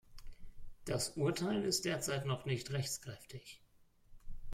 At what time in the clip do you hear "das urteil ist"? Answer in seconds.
0.85-1.85